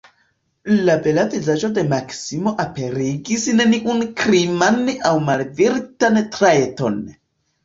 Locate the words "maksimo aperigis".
1.91-3.43